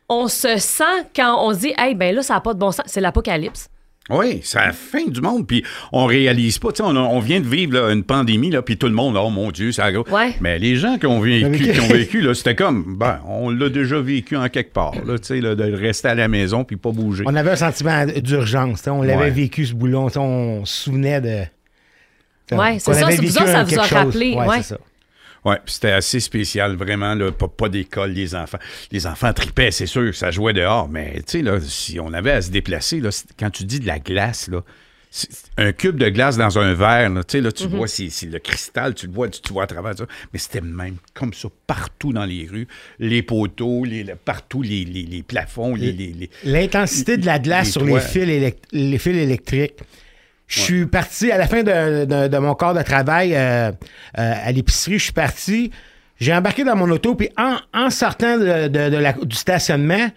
on 0.08 0.28
se 0.28 0.58
sent 0.58 0.84
quand 1.14 1.46
on 1.46 1.54
se 1.54 1.60
dit, 1.60 1.74
hey, 1.78 1.94
ben 1.94 2.14
là, 2.14 2.22
ça 2.22 2.34
n'a 2.34 2.40
pas 2.40 2.54
de 2.54 2.58
bon 2.58 2.72
sens? 2.72 2.84
C'est 2.86 3.00
l'apocalypse. 3.00 3.68
Oui, 4.10 4.40
c'est 4.42 4.58
la 4.58 4.72
fin 4.72 5.06
du 5.06 5.20
monde. 5.22 5.46
Puis 5.46 5.64
on 5.90 6.04
réalise 6.04 6.58
pas. 6.58 6.72
Tu 6.72 6.76
sais, 6.76 6.82
on, 6.82 6.94
a- 6.94 7.00
on 7.00 7.20
vient 7.20 7.40
de 7.40 7.46
vivre 7.48 7.72
là, 7.72 7.90
une 7.90 8.04
pandémie, 8.04 8.50
là, 8.50 8.60
puis 8.60 8.76
tout 8.76 8.86
le 8.86 8.92
monde, 8.92 9.16
oh 9.16 9.30
mon 9.30 9.50
Dieu, 9.50 9.72
ça 9.72 9.90
gros. 9.92 10.06
Ouais. 10.10 10.34
Mais 10.42 10.58
les 10.58 10.76
gens 10.76 10.98
qui 10.98 11.06
ont 11.06 11.20
vécu, 11.20 11.72
qui 11.72 11.80
ont 11.80 11.86
vécu 11.94 12.20
là, 12.20 12.34
c'était 12.34 12.54
comme, 12.54 12.96
ben, 12.98 13.20
on 13.26 13.48
l'a 13.48 13.70
déjà 13.70 13.98
vécu 14.00 14.36
en 14.36 14.48
quelque 14.50 14.72
part, 14.74 14.92
là, 15.06 15.18
tu 15.18 15.24
sais, 15.26 15.40
là, 15.40 15.54
de 15.54 15.72
rester 15.72 16.08
à 16.08 16.14
la 16.14 16.28
maison 16.28 16.64
puis 16.64 16.76
pas 16.76 16.90
bouger. 16.92 17.24
On 17.26 17.34
avait 17.34 17.52
un 17.52 17.56
sentiment 17.56 18.04
d'urgence. 18.06 18.82
On 18.86 19.00
l'avait 19.02 19.22
Ouais. 19.22 19.30
vécu, 19.30 19.64
ce 19.64 19.72
boulot. 19.74 20.10
On 20.16 20.64
se 20.66 20.82
souvenait 20.84 21.20
de. 21.22 21.38
Ouais, 22.54 22.78
c'est 22.78 22.92
ça, 22.92 23.10
c'est 23.10 23.20
autres, 23.20 23.46
ça 23.46 23.64
vous 23.64 23.78
a 23.78 23.82
rappelé, 23.84 24.34
ouais. 24.34 24.56
c'est 24.56 24.74
ça. 24.74 24.78
Puis 25.44 25.74
c'était 25.74 25.90
assez 25.92 26.20
spécial, 26.20 26.74
vraiment, 26.76 27.14
là, 27.14 27.30
pas, 27.30 27.48
pas 27.48 27.68
d'école, 27.68 28.12
les 28.12 28.34
enfants. 28.34 28.58
Les 28.90 29.06
enfants 29.06 29.32
tripaient, 29.32 29.70
c'est 29.70 29.86
sûr, 29.86 30.14
ça 30.14 30.30
jouait 30.30 30.52
dehors, 30.54 30.88
mais 30.88 31.16
tu 31.16 31.38
sais, 31.38 31.42
là, 31.42 31.58
si 31.60 32.00
on 32.00 32.12
avait 32.14 32.30
à 32.32 32.42
se 32.42 32.50
déplacer, 32.50 33.00
là, 33.00 33.10
quand 33.38 33.50
tu 33.50 33.64
dis 33.64 33.78
de 33.80 33.86
la 33.86 33.98
glace, 33.98 34.48
là, 34.48 34.62
un 35.58 35.70
cube 35.72 35.96
de 35.96 36.08
glace 36.08 36.36
dans 36.36 36.58
un 36.58 36.74
verre, 36.74 37.08
là, 37.10 37.22
tu 37.22 37.40
là, 37.40 37.52
tu 37.52 37.68
vois, 37.68 37.86
c'est 37.86 38.10
c'est 38.10 38.26
le 38.26 38.40
cristal, 38.40 38.94
tu 38.94 39.06
le 39.06 39.12
vois, 39.12 39.28
tu, 39.28 39.40
tu 39.40 39.52
vois 39.52 39.62
à 39.62 39.66
travers 39.68 39.96
ça, 39.96 40.06
mais 40.32 40.40
c'était 40.40 40.60
même 40.60 40.96
comme 41.12 41.32
ça 41.32 41.48
partout 41.68 42.12
dans 42.12 42.24
les 42.24 42.48
rues, 42.50 42.66
les 42.98 43.22
poteaux, 43.22 43.84
les, 43.84 44.02
le- 44.02 44.16
partout 44.16 44.62
les, 44.62 44.84
les- 44.84 45.04
les 45.04 45.22
plafonds, 45.22 45.76
les... 45.76 45.92
les- 45.92 46.12
les- 46.14 46.30
L'intensité 46.44 47.16
de 47.16 47.26
la 47.26 47.38
glace 47.38 47.70
sur 47.70 47.82
toits. 47.86 48.00
les 48.00 48.04
fils, 48.04 48.54
les 48.72 48.98
fils 48.98 49.14
électriques. 49.16 49.74
Je 50.46 50.60
suis 50.60 50.86
parti 50.86 51.32
à 51.32 51.38
la 51.38 51.46
fin 51.46 51.62
de, 51.62 52.04
de- 52.04 52.28
de 52.28 52.38
mon 52.38 52.54
corps 52.54 52.74
de 52.74 52.82
travail 52.82 53.34
euh, 53.34 53.70
euh, 53.70 53.72
à 54.44 54.52
l'épicerie. 54.52 54.98
Je 54.98 55.04
suis 55.04 55.12
parti. 55.12 55.70
J'ai 56.20 56.34
embarqué 56.34 56.64
dans 56.64 56.76
mon 56.76 56.88
auto, 56.90 57.14
puis 57.14 57.30
en, 57.36 57.56
en 57.72 57.90
sortant 57.90 58.38
de 58.38 58.96
la- 58.98 59.12
du 59.14 59.34
stationnement, 59.36 60.08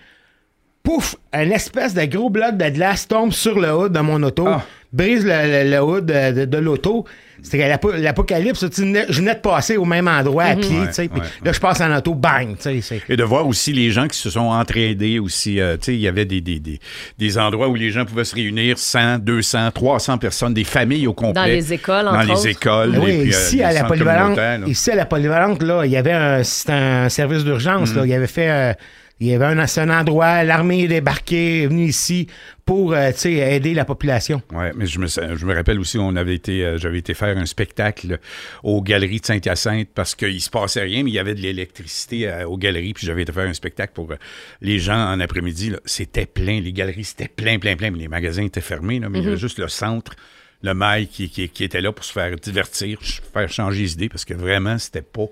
pouf, 0.88 1.16
un 1.34 1.50
espèce 1.50 1.94
de 1.94 2.06
gros 2.06 2.30
bloc 2.30 2.56
de 2.58 2.70
glace 2.70 3.08
tombe 3.08 3.32
sur 3.34 3.60
le 3.60 3.74
hood 3.74 3.92
de 3.92 4.00
mon 4.00 4.24
auto, 4.24 4.46
Ah. 4.48 4.64
brise 4.94 5.26
le, 5.26 5.64
le- 5.64 5.70
le 5.70 5.82
hood 5.82 6.06
de, 6.06 6.32
de- 6.40 6.46
de 6.46 6.58
l'auto. 6.58 7.04
C'était 7.44 7.70
l'apo- 7.70 7.92
l'apocalypse. 7.96 8.66
Je 8.76 8.82
venais 9.22 9.36
de 9.36 9.40
passer 9.40 9.78
au 9.78 9.86
même 9.86 10.08
endroit 10.08 10.46
à 10.46 10.56
pied, 10.56 10.80
Ouais, 10.80 10.88
puis 10.92 11.08
ouais, 11.22 11.28
là, 11.44 11.52
je 11.52 11.60
passe 11.60 11.80
en 11.82 11.96
auto, 11.96 12.16
bang, 12.16 12.56
c'est- 12.60 12.82
Et 13.10 13.16
de 13.16 13.24
voir 13.24 13.46
aussi 13.48 13.74
les 13.74 13.92
gens 13.92 14.08
qui 14.08 14.18
se 14.18 14.30
sont 14.30 14.40
entraidés 14.50 15.20
aussi. 15.20 15.60
euh, 15.60 15.78
il 15.88 15.96
y 16.00 16.08
avait 16.08 16.26
des, 16.26 16.42
des, 16.42 16.60
des, 16.60 16.80
des 17.18 17.38
endroits 17.38 17.68
où 17.68 17.76
les 17.76 17.92
gens 17.92 18.06
pouvaient 18.06 18.24
se 18.26 18.34
réunir 18.36 18.78
100, 18.80 19.20
200, 19.20 19.70
300 19.72 20.18
personnes, 20.18 20.54
des 20.56 20.64
familles 20.64 21.06
au 21.06 21.14
complet. 21.14 21.34
Dans 21.42 21.46
les 21.48 21.74
écoles, 21.74 22.06
Dans 22.06 22.22
les 22.22 22.32
autres. 22.32 22.48
écoles. 22.48 22.92
Ben 22.94 23.02
Oui, 23.04 23.12
et 23.12 23.22
puis, 23.24 23.34
euh, 23.34 23.38
ici, 23.40 23.58
les 23.58 23.64
à 23.64 23.72
la 23.74 23.84
polyvalente, 23.84 24.40
ici, 24.68 24.92
à 24.92 24.96
la 24.96 25.06
polyvalente, 25.06 25.62
là, 25.64 25.86
il 25.86 25.92
y 25.92 25.98
avait 25.98 26.14
un, 26.14 26.44
c'était 26.44 26.72
un 26.74 27.10
service 27.10 27.44
d'urgence. 27.44 27.92
Mm. 27.94 27.98
là. 27.98 28.02
Il 28.06 28.10
y 28.10 28.14
avait 28.16 28.28
fait. 28.28 28.50
euh, 28.50 28.74
il 29.20 29.28
y 29.28 29.34
avait 29.34 29.46
un, 29.46 29.58
un 29.58 29.90
endroit, 30.00 30.44
l'armée 30.44 30.84
est 30.84 30.88
débarquée, 30.88 31.64
est 31.64 31.68
venue 31.68 31.86
ici 31.86 32.28
pour 32.66 32.94
euh, 32.94 33.12
aider 33.26 33.74
la 33.74 33.84
population. 33.86 34.42
Ouais, 34.52 34.72
mais 34.76 34.86
je 34.86 35.00
me, 35.00 35.08
je 35.08 35.46
me 35.46 35.56
rappelle 35.56 35.80
aussi, 35.80 35.98
on 35.98 36.16
avait 36.16 36.36
été, 36.36 36.64
euh, 36.64 36.78
j'avais 36.78 37.00
été 37.00 37.14
faire 37.14 37.36
un 37.38 37.46
spectacle 37.46 38.20
aux 38.64 38.82
galeries 38.82 39.20
de 39.20 39.26
Saint-Hyacinthe 39.26 39.90
parce 39.96 40.14
qu'il 40.16 40.40
se 40.42 40.50
passait 40.50 40.82
rien, 40.84 41.04
mais 41.04 41.10
il 41.10 41.14
y 41.16 41.20
avait 41.20 41.34
de 41.34 41.42
l'électricité 41.42 42.28
euh, 42.28 42.46
aux 42.48 42.58
galeries, 42.58 42.94
puis 42.94 43.08
j'avais 43.08 43.24
été 43.24 43.32
faire 43.32 43.48
un 43.48 43.54
spectacle 43.54 43.94
pour 43.94 44.12
euh, 44.12 44.16
les 44.62 44.78
gens 44.80 45.12
en 45.14 45.20
après-midi. 45.20 45.74
C'était 45.86 46.26
plein, 46.28 46.60
les 46.60 46.74
galeries, 46.74 47.06
c'était 47.06 47.28
plein, 47.30 47.58
plein, 47.58 47.76
plein. 47.76 47.90
mais 47.92 48.00
Les 48.00 48.08
magasins 48.08 48.44
étaient 48.44 48.62
fermés, 48.62 49.00
là, 49.00 49.10
mais 49.10 49.20
il 49.20 49.26
y 49.26 49.28
avait 49.28 49.38
juste 49.38 49.58
le 49.60 49.68
centre, 49.68 50.14
le 50.62 50.74
mail 50.74 51.08
qui, 51.08 51.30
qui, 51.30 51.50
qui 51.50 51.64
était 51.64 51.82
là 51.82 51.92
pour 51.92 52.04
se 52.06 52.12
faire 52.12 52.36
divertir, 52.36 53.00
faire 53.34 53.50
changer 53.50 53.82
les 53.82 53.94
idées, 53.94 54.10
parce 54.10 54.26
que 54.26 54.34
vraiment, 54.36 54.78
c'était 54.78 55.02
pas, 55.02 55.26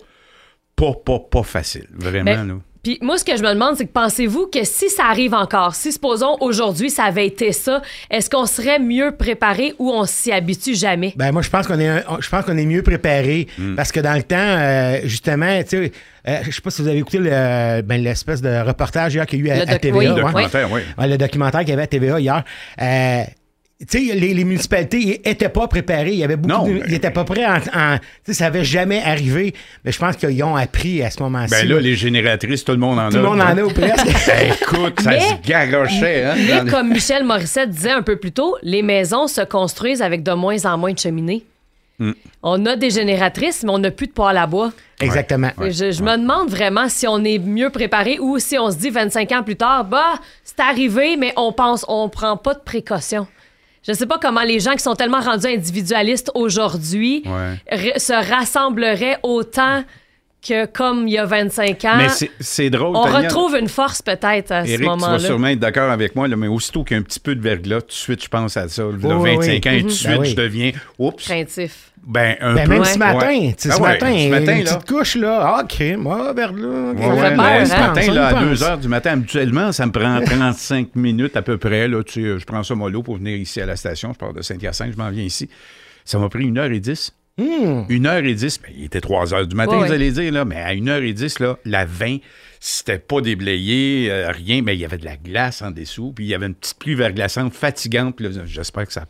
pas, 0.75 0.94
pas, 0.94 1.20
pas 1.20 1.44
facile. 1.44 1.88
Vraiment, 1.94 2.24
Mais- 2.24 2.54
là. 2.54 2.60
Puis 2.86 3.00
moi, 3.01 3.18
ce 3.18 3.25
que 3.25 3.36
je 3.36 3.42
me 3.42 3.50
demande, 3.51 3.75
c'est 3.77 3.86
que 3.88 3.92
pensez-vous 3.92 4.46
que 4.46 4.63
si 4.63 4.89
ça 4.92 5.06
arrive 5.10 5.34
encore, 5.34 5.74
si 5.74 5.92
supposons 5.92 6.38
aujourd'hui 6.39 6.92
ça 6.92 7.06
avait 7.06 7.25
été 7.25 7.51
ça, 7.51 7.82
est-ce 8.12 8.30
qu'on 8.30 8.46
serait 8.46 8.77
mieux 8.77 9.12
préparé 9.18 9.74
ou 9.80 9.89
on 9.92 10.06
s'y 10.06 10.32
habitue 10.32 10.75
jamais? 10.75 11.12
Ben 11.15 11.32
moi 11.32 11.42
je 11.42 11.50
pense 11.50 11.65
qu'on 11.65 11.80
est 11.80 11.88
un- 11.88 12.04
je 12.20 12.30
pense 12.30 12.46
qu'on 12.46 12.58
est 12.58 12.65
mieux 12.68 12.84
préparé 12.84 13.48
Mm. 13.58 13.74
parce 13.75 13.92
que 13.92 14.00
dans 14.00 14.13
le 14.13 14.22
temps 14.22 14.36
euh, 14.38 15.00
justement 15.06 15.63
tu 15.63 15.70
sais 15.70 15.92
euh, 16.27 16.38
je 16.44 16.51
sais 16.51 16.62
pas 16.62 16.70
si 16.70 16.82
vous 16.84 16.88
avez 16.88 17.00
écouté 17.00 17.18
le 17.18 17.82
ben, 17.82 18.01
l'espèce 18.04 18.42
de 18.42 18.62
reportage 18.65 19.15
hier 19.15 19.25
qu'il 19.25 19.39
y 19.39 19.42
a 19.44 19.46
eu 19.46 19.50
à, 19.50 19.56
Le 19.56 19.62
à 19.70 19.74
doc- 19.74 19.82
TVA 19.82 19.98
oui, 19.98 20.06
Le 20.06 20.13
ouais. 20.13 20.22
documentaire. 20.22 20.72
Ouais, 20.72 20.84
le 21.08 21.18
documentaire 21.18 21.60
qu'il 21.62 21.70
y 21.70 21.74
avait 21.74 21.84
à 21.84 21.88
TVA 21.88 22.20
hier 22.20 22.44
euh, 22.82 23.24
les, 23.91 24.34
les 24.34 24.44
municipalités 24.46 25.22
n'étaient 25.25 25.50
pas 25.50 25.67
préparées. 25.67 26.12
Il 26.13 26.17
y 26.20 26.24
avait 26.24 26.38
beaucoup 26.38 26.63
Non, 26.63 26.67
de- 26.67 26.74
ben- 26.79 26.84
Ils 26.88 26.94
n'étaient 26.94 27.12
pas 27.12 27.24
prêts 27.25 27.46
en. 27.46 27.60
ça 28.32 28.44
n'avait 28.46 28.63
jamais 28.63 29.01
arrivé. 29.03 29.53
Mais 29.84 29.91
je 29.91 30.00
pense 30.00 30.15
qu'ils 30.15 30.41
ont 30.44 30.55
appris 30.55 31.03
à 31.03 31.10
ce 31.12 31.22
moment-ci. 31.22 31.51
Ben 31.51 31.67
là, 31.67 31.79
les 31.79 31.96
génératrices, 31.96 32.63
tout 32.63 32.72
le 32.72 32.77
monde 32.77 33.00
en 33.00 33.10
Tout 33.10 33.17
a. 33.17 33.20
le 33.20 33.25
monde 33.25 33.41
en 33.41 33.58
a 33.58 33.62
ou 33.63 33.70
presque. 33.72 34.05
Ben, 34.27 34.53
écoute, 34.62 35.01
ça 35.01 35.10
Mais- 35.12 35.20
se 35.20 35.48
garochait, 35.48 36.24
hein? 36.24 36.36
Mais 36.38 36.63
les- 36.63 36.72
comme 36.72 36.89
Michel 36.89 37.24
Morissette 37.25 37.70
disait 37.70 37.91
un 37.91 38.01
peu 38.01 38.15
plus 38.15 38.32
tôt, 38.32 38.55
les 38.63 38.82
maisons 38.82 39.27
se 39.27 39.41
construisent 39.41 40.01
avec 40.01 40.24
de 40.24 40.32
moins 40.32 40.63
en 40.65 40.77
moins 40.77 40.94
de 40.94 41.00
cheminées. 41.00 41.44
On 42.44 42.65
a 42.65 42.75
des 42.75 42.89
génératrices, 42.89 43.63
mais 43.63 43.70
on 43.72 43.77
n'a 43.79 43.89
plus 43.91 44.08
de 44.08 44.12
poêle 44.12 44.36
à 44.38 44.46
bois. 44.48 44.74
Exactement. 45.00 45.51
Je 45.60 46.03
me 46.03 46.17
demande 46.17 46.50
vraiment 46.50 46.89
si 46.89 47.08
on 47.08 47.24
est 47.24 47.39
mieux 47.39 47.70
préparé 47.70 48.20
ou 48.20 48.38
si 48.38 48.58
on 48.60 48.70
se 48.70 48.75
dit 48.77 48.89
25 48.89 49.32
ans 49.32 49.44
plus 49.44 49.55
tard, 49.55 49.86
bah, 49.86 50.15
c'est 50.44 50.60
arrivé, 50.60 51.15
mais 51.17 51.32
on 51.38 51.53
pense, 51.53 51.86
on 51.88 52.10
prend 52.10 52.36
pas 52.36 52.53
de 52.53 52.60
précautions. 52.60 53.27
Je 53.88 53.94
sais 53.94 54.06
pas 54.08 54.18
comment 54.20 54.42
les 54.44 54.60
gens 54.60 54.74
qui 54.74 54.80
sont 54.84 54.96
tellement 54.96 55.20
rendus 55.22 55.48
individualistes 55.48 56.32
aujourd'hui 56.34 57.24
Ouais. 57.25 57.94
se 58.00 58.13
rassembleraient 58.32 59.20
autant 59.24 59.84
que 60.48 60.65
comme 60.68 61.08
il 61.08 61.13
y 61.15 61.18
a 61.18 61.25
25 61.25 61.86
ans. 61.86 61.98
Mais 61.98 62.10
c'est- 62.10 62.30
c'est 62.39 62.70
drôle. 62.70 62.96
on 62.96 63.04
Tania. 63.06 63.22
retrouve 63.27 63.56
une 63.56 63.68
force 63.68 64.01
peut-être 64.04 64.51
à 64.51 64.63
ce 64.63 64.70
Éric, 64.70 64.80
tu 64.82 64.86
vas 64.86 64.96
moment-là. 64.96 65.20
sûrement 65.20 65.48
être 65.48 65.60
d'accord 65.60 65.89
avec 65.89 66.15
moi, 66.15 66.27
là, 66.27 66.36
mais 66.36 66.48
aussitôt 66.48 66.84
qu'il 66.84 66.96
y 66.96 66.98
a 66.98 67.01
un 67.01 67.04
petit 67.04 67.20
peu 67.20 67.34
de 67.36 67.42
verglas, 67.42 67.82
tout 67.82 67.88
de 67.88 67.92
suite, 67.94 68.24
je 68.24 68.30
pense 68.30 68.56
à 68.56 68.68
ça. 68.68 68.84
Là, 68.84 68.89
oui, 69.18 69.36
25 69.38 69.65
ans, 69.65 69.72
et 69.72 69.77
tout 69.82 69.88
de 69.88 69.89
Mhm. 69.89 69.89
suite, 69.92 70.10
Ben 70.12 70.20
oui. 70.20 70.30
je 70.30 70.36
deviens. 70.36 70.72
Oups. 71.00 71.24
Craintif. 71.24 71.92
Ben, 72.08 72.36
un 72.40 72.54
Ben, 72.54 72.64
peu. 72.66 72.70
même 72.70 72.80
Ouais. 72.82 72.86
ce 72.86 72.98
matin, 73.00 73.28
Ouais. 73.28 73.56
tu 73.58 73.64
sais, 73.64 73.70
Ah 73.72 73.76
ce 73.78 73.82
ouais, 73.82 73.90
matin, 73.94 74.16
ce 74.18 74.30
matin, 74.30 74.56
une 74.58 74.64
là. 74.64 74.76
petite 74.76 74.88
couche, 74.90 75.16
là. 75.16 75.56
Ah, 75.58 75.64
crime, 75.68 76.06
ah, 76.08 76.34
vers 76.36 76.54
là. 76.54 76.92
ok, 76.92 77.00
Ouais, 77.00 77.08
ouais, 77.08 77.36
peur, 77.36 77.68
ce 77.68 77.72
matin, 77.80 78.14
là, 78.14 78.28
à 78.28 78.34
pense. 78.34 78.44
2 78.44 78.64
heures 78.64 78.78
du 78.78 78.88
matin, 78.88 79.12
habituellement, 79.14 79.72
ça 79.72 79.86
me 79.88 79.92
prend 79.92 80.22
35 80.24 80.90
minutes 80.96 81.36
à 81.36 81.42
peu 81.42 81.58
près. 81.58 81.88
Là, 81.88 82.04
tu 82.04 82.14
sais, 82.22 82.40
je 82.40 82.46
prends 82.46 82.62
ça 82.64 82.76
mollo 82.76 83.02
pour 83.02 83.18
venir 83.18 83.36
ici 83.38 83.60
à 83.60 83.66
la 83.66 83.76
station. 83.76 84.14
Je 84.14 84.20
pars 84.20 84.34
de 84.34 84.42
Saint-Hyacinthe, 84.44 84.92
je 84.94 84.98
m'en 84.98 85.10
viens 85.10 85.24
ici. 85.24 85.50
Ça 86.04 86.20
m'a 86.20 86.30
pris 86.30 86.46
1h10. 86.46 87.12
Hmm. 87.38 87.86
1h10, 87.90 88.60
ben, 88.62 88.72
il 88.78 88.86
était 88.86 89.02
3 89.02 89.34
heures 89.34 89.46
du 89.48 89.56
matin, 89.56 89.72
Ouais, 89.72 89.78
vous 89.80 89.84
ouais. 89.90 89.96
allez 89.96 90.12
dire, 90.12 90.32
là, 90.32 90.46
mais 90.46 90.56
à 90.58 90.74
1h10, 90.74 91.40
là, 91.42 91.58
la 91.66 91.84
20, 91.86 92.18
c'était 92.62 92.98
pas 93.00 93.20
déblayé, 93.20 94.10
euh, 94.10 94.30
rien, 94.32 94.62
mais 94.64 94.76
il 94.76 94.80
y 94.80 94.86
avait 94.86 94.98
de 95.00 95.04
la 95.06 95.18
glace 95.18 95.62
en 95.62 95.72
dessous, 95.72 96.14
puis 96.16 96.26
il 96.26 96.28
y 96.30 96.34
avait 96.36 96.46
une 96.46 96.54
petite 96.56 96.78
pluie 96.80 96.96
verglaçante, 96.96 97.54
fatigante. 97.54 98.16
J'espère 98.46 98.86
que 98.88 98.94
ça 98.94 99.06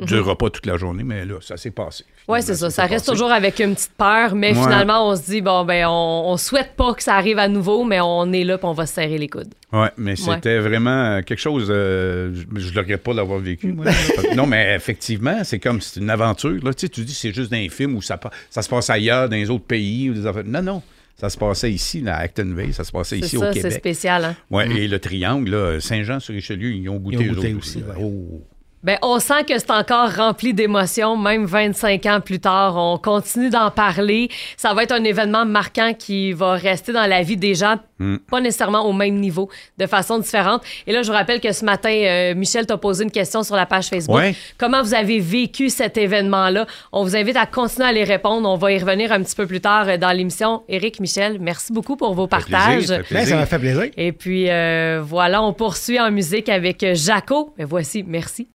ne 0.00 0.06
durera 0.06 0.36
pas 0.36 0.50
toute 0.50 0.66
la 0.66 0.76
journée, 0.76 1.04
mais 1.04 1.24
là, 1.24 1.34
ça 1.40 1.56
s'est 1.56 1.70
passé. 1.70 2.04
Oui, 2.26 2.42
c'est 2.42 2.54
ça. 2.56 2.68
Ça 2.70 2.82
reste 2.86 3.06
passé. 3.06 3.12
toujours 3.12 3.30
avec 3.30 3.60
une 3.60 3.74
petite 3.74 3.92
peur, 3.96 4.34
mais 4.34 4.48
Ouais. 4.48 4.62
finalement, 4.62 5.08
on 5.08 5.14
se 5.16 5.22
dit, 5.22 5.40
bon, 5.40 5.64
ben, 5.64 5.86
on, 5.86 6.24
on 6.32 6.36
souhaite 6.36 6.72
pas 6.76 6.94
que 6.94 7.02
ça 7.02 7.14
arrive 7.14 7.38
à 7.38 7.46
nouveau, 7.48 7.84
mais 7.84 8.00
on 8.00 8.32
est 8.32 8.42
là 8.44 8.58
puis 8.58 8.66
on 8.66 8.72
va 8.72 8.86
se 8.86 8.94
serrer 8.94 9.18
les 9.18 9.28
coudes. 9.28 9.54
Oui, 9.72 9.86
mais 9.96 10.16
c'était 10.16 10.58
vraiment 10.58 11.20
quelque 11.22 11.38
chose. 11.38 11.68
euh, 11.70 12.34
je 12.56 12.72
ne 12.72 12.78
regrette 12.78 13.02
pas 13.02 13.14
d'avoir 13.14 13.38
vécu. 13.38 13.72
moi, 13.72 13.86
non, 14.36 14.46
mais 14.46 14.74
effectivement, 14.74 15.44
c'est 15.44 15.58
comme 15.60 15.80
c'est 15.80 16.00
une 16.00 16.10
aventure. 16.10 16.58
Là. 16.64 16.74
Tu, 16.74 16.86
sais, 16.86 16.88
tu 16.88 17.02
dis 17.04 17.14
c'est 17.14 17.32
juste 17.32 17.52
un 17.52 17.68
film 17.68 17.94
où 17.96 18.02
ça, 18.02 18.18
ça 18.50 18.62
se 18.62 18.68
passe 18.68 18.90
ailleurs, 18.90 19.28
dans 19.28 19.36
les 19.36 19.48
autres 19.50 19.64
pays. 19.66 20.10
Ou 20.10 20.14
des 20.14 20.26
affaires. 20.26 20.44
Non, 20.44 20.62
non. 20.62 20.82
Ça 21.16 21.30
se 21.30 21.38
passait 21.38 21.70
ici, 21.70 22.00
là, 22.00 22.16
à 22.16 22.20
Actonville. 22.22 22.74
Ça 22.74 22.82
se 22.82 22.90
passait 22.90 23.20
C'est 23.20 23.26
ici 23.26 23.36
ça, 23.38 23.48
au 23.48 23.52
c'est 23.52 23.60
Québec. 23.60 23.72
spécial. 23.78 24.24
Hein? 24.24 24.36
Ouais, 24.50 24.68
Et 24.76 24.88
le 24.88 24.98
triangle, 24.98 25.48
là, 25.50 25.80
Saint-Jean-sur-Richelieu, 25.80 26.70
ils 26.72 26.88
ont 26.88 26.96
goûté, 26.96 27.18
Ils 27.20 27.30
ont 27.30 27.34
goûté 27.34 27.54
autres 27.54 27.58
aussi. 27.60 27.82
Oh. 28.00 28.42
Ben, 28.84 28.98
on 29.02 29.18
sent 29.18 29.44
que 29.48 29.58
c'est 29.58 29.70
encore 29.70 30.14
rempli 30.14 30.52
d'émotions, 30.54 31.16
même 31.16 31.46
25 31.46 32.04
ans 32.06 32.20
plus 32.20 32.38
tard. 32.38 32.76
On 32.76 32.98
continue 32.98 33.48
d'en 33.50 33.70
parler. 33.70 34.28
Ça 34.56 34.74
va 34.74 34.82
être 34.84 34.92
un 34.92 35.02
événement 35.04 35.44
marquant 35.46 35.94
qui 35.94 36.32
va 36.32 36.52
rester 36.52 36.92
dans 36.92 37.06
la 37.06 37.22
vie 37.22 37.36
des 37.36 37.54
gens, 37.54 37.76
Mm. 38.00 38.16
pas 38.28 38.40
nécessairement 38.40 38.84
au 38.86 38.92
même 38.92 39.14
niveau, 39.20 39.48
de 39.78 39.86
façon 39.86 40.18
différente. 40.18 40.62
Et 40.88 40.92
là, 40.92 41.02
je 41.02 41.06
vous 41.12 41.16
rappelle 41.16 41.40
que 41.40 41.52
ce 41.52 41.64
matin, 41.64 41.90
euh, 41.90 42.34
Michel 42.34 42.66
t'a 42.66 42.76
posé 42.76 43.04
une 43.04 43.10
question 43.12 43.44
sur 43.44 43.54
la 43.54 43.66
page 43.66 43.86
Facebook. 43.86 44.16
Ouais. 44.18 44.34
Comment 44.58 44.82
vous 44.82 44.94
avez 44.94 45.20
vécu 45.20 45.70
cet 45.70 45.96
événement-là? 45.96 46.66
On 46.92 47.04
vous 47.04 47.14
invite 47.16 47.36
à 47.36 47.46
continuer 47.46 47.86
à 47.88 47.92
les 47.92 48.02
répondre. 48.02 48.48
On 48.50 48.56
va 48.56 48.72
y 48.72 48.78
revenir 48.78 49.12
un 49.12 49.22
petit 49.22 49.36
peu 49.36 49.46
plus 49.46 49.60
tard 49.60 49.88
euh, 49.88 49.96
dans 49.96 50.10
l'émission. 50.10 50.62
Éric, 50.68 50.98
Michel, 50.98 51.38
merci 51.40 51.72
beaucoup 51.72 51.96
pour 51.96 52.14
vos 52.14 52.28
Ça 52.30 52.40
fait 52.40 52.50
partages. 52.50 52.74
plaisir, 52.78 52.96
ça 52.96 53.02
fait 53.04 53.14
Ben, 53.14 53.20
ça 53.20 53.20
plaisir. 53.20 53.36
m'a 53.36 53.46
fait 53.46 53.58
plaisir. 53.60 53.84
Et 53.96 54.10
puis, 54.12 54.50
euh, 54.50 55.00
voilà, 55.04 55.40
on 55.42 55.52
poursuit 55.52 56.00
en 56.00 56.10
musique 56.10 56.48
avec 56.48 56.84
Jaco. 56.94 57.54
Mais 57.56 57.64
voici, 57.64 58.02
merci. 58.06 58.48